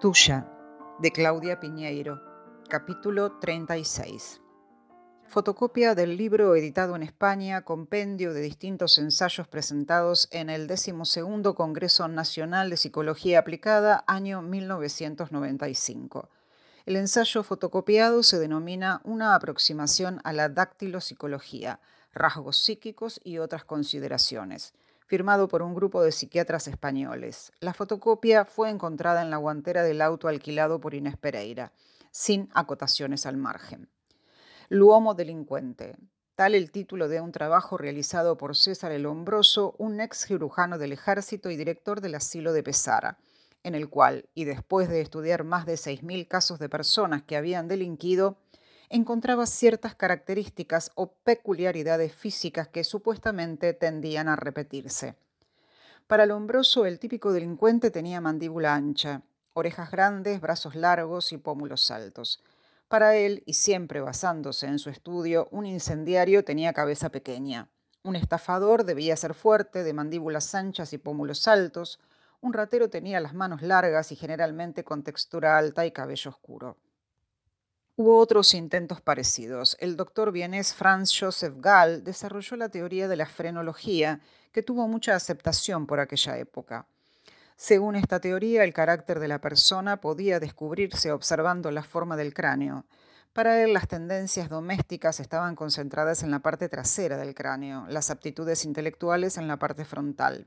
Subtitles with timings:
[0.00, 0.46] Tuya,
[1.00, 2.20] de Claudia Piñeiro,
[2.68, 4.49] capítulo 36.
[5.30, 10.92] Fotocopia del libro editado en España, compendio de distintos ensayos presentados en el 12
[11.54, 16.28] Congreso Nacional de Psicología Aplicada, año 1995.
[16.84, 21.78] El ensayo fotocopiado se denomina Una aproximación a la dactilopsicología,
[22.12, 24.74] rasgos psíquicos y otras consideraciones
[25.06, 27.52] firmado por un grupo de psiquiatras españoles.
[27.60, 31.72] La fotocopia fue encontrada en la guantera del auto alquilado por Inés Pereira,
[32.10, 33.88] sin acotaciones al margen.
[34.72, 35.96] Luomo delincuente.
[36.36, 40.92] Tal el título de un trabajo realizado por César el Hombroso, un ex cirujano del
[40.92, 43.18] ejército y director del asilo de Pesara,
[43.64, 47.66] en el cual, y después de estudiar más de 6.000 casos de personas que habían
[47.66, 48.36] delinquido,
[48.90, 55.16] encontraba ciertas características o peculiaridades físicas que supuestamente tendían a repetirse.
[56.06, 62.40] Para Lombroso, el típico delincuente tenía mandíbula ancha, orejas grandes, brazos largos y pómulos altos.
[62.90, 67.68] Para él, y siempre basándose en su estudio, un incendiario tenía cabeza pequeña.
[68.02, 72.00] Un estafador debía ser fuerte, de mandíbulas anchas y pómulos altos.
[72.40, 76.78] Un ratero tenía las manos largas y generalmente con textura alta y cabello oscuro.
[77.94, 79.76] Hubo otros intentos parecidos.
[79.78, 84.18] El doctor vienés Franz Joseph Gall desarrolló la teoría de la frenología,
[84.50, 86.88] que tuvo mucha aceptación por aquella época.
[87.62, 92.86] Según esta teoría, el carácter de la persona podía descubrirse observando la forma del cráneo.
[93.34, 98.64] Para él, las tendencias domésticas estaban concentradas en la parte trasera del cráneo, las aptitudes
[98.64, 100.46] intelectuales en la parte frontal,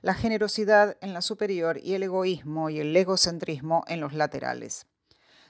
[0.00, 4.86] la generosidad en la superior y el egoísmo y el egocentrismo en los laterales.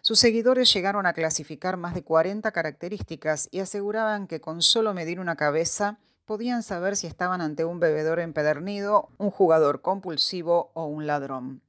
[0.01, 5.21] Sus seguidores llegaron a clasificar más de 40 características y aseguraban que con solo medir
[5.21, 11.07] una cabeza podían saber si estaban ante un bebedor empedernido, un jugador compulsivo o un
[11.07, 11.63] ladrón.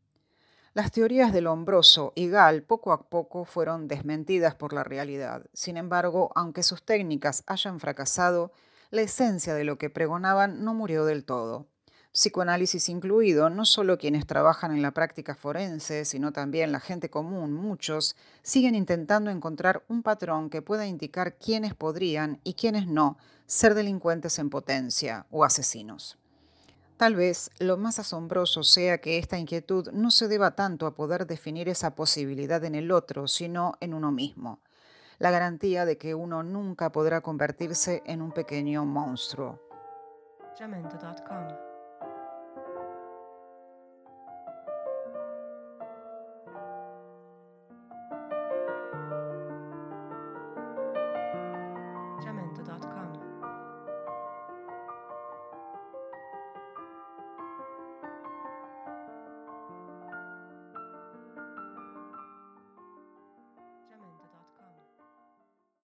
[0.73, 5.45] Las teorías de Lombroso y Gall poco a poco fueron desmentidas por la realidad.
[5.53, 8.51] Sin embargo, aunque sus técnicas hayan fracasado,
[8.89, 11.67] la esencia de lo que pregonaban no murió del todo
[12.17, 17.53] psicoanálisis incluido, no solo quienes trabajan en la práctica forense, sino también la gente común,
[17.53, 23.75] muchos, siguen intentando encontrar un patrón que pueda indicar quiénes podrían y quiénes no ser
[23.75, 26.17] delincuentes en potencia o asesinos.
[26.97, 31.27] Tal vez lo más asombroso sea que esta inquietud no se deba tanto a poder
[31.27, 34.59] definir esa posibilidad en el otro, sino en uno mismo.
[35.19, 39.61] La garantía de que uno nunca podrá convertirse en un pequeño monstruo.